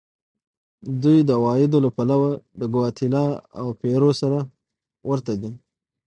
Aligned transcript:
دوی 1.03 1.17
د 1.23 1.29
عوایدو 1.39 1.77
له 1.85 1.89
پلوه 1.97 2.31
د 2.59 2.61
ګواتیلا 2.73 3.25
او 3.59 3.65
پیرو 3.81 4.11
سره 4.21 4.39
ورته 5.09 5.33
دي. 5.41 5.51